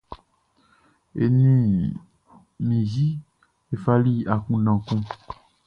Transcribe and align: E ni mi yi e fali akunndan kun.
E 1.23 1.25
ni 1.37 1.53
mi 2.65 2.77
yi 2.93 3.07
e 3.73 3.75
fali 3.83 4.13
akunndan 4.33 4.79
kun. 4.87 5.01